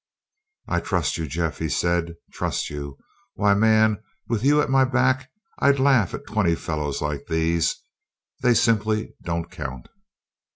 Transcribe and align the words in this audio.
"I'll 0.67 0.81
trust 0.81 1.19
you, 1.19 1.27
Jeff," 1.27 1.59
he 1.59 1.69
said. 1.69 2.15
"Trust 2.33 2.71
you? 2.71 2.97
Why, 3.35 3.53
man, 3.53 4.01
with 4.27 4.43
you 4.43 4.59
at 4.59 4.67
my 4.67 4.83
back 4.83 5.29
I'd 5.59 5.79
laugh 5.79 6.15
at 6.15 6.25
twenty 6.25 6.55
fellows 6.55 7.03
like 7.03 7.27
these. 7.27 7.75
They 8.41 8.55
simply 8.55 9.13
don't 9.23 9.51
count." 9.51 9.89